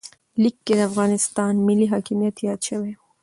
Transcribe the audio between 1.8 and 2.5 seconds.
حاکمیت